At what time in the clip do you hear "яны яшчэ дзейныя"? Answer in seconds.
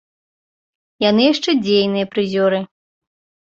1.09-2.11